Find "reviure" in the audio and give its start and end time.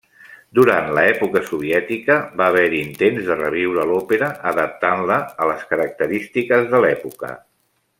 3.43-3.87